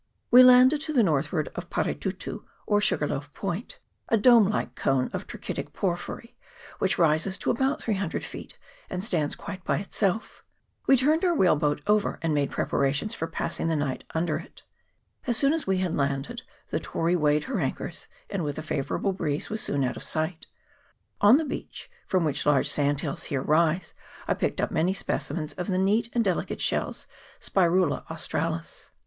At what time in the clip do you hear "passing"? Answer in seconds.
13.27-13.67